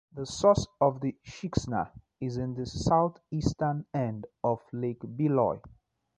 The 0.13 0.25
source 0.25 0.65
of 0.81 0.99
the 1.01 1.15
Sheksna 1.23 1.91
is 2.19 2.37
in 2.37 2.55
the 2.55 2.65
southeastern 2.65 3.85
end 3.93 4.25
of 4.43 4.59
Lake 4.73 5.01
Beloye. 5.01 5.61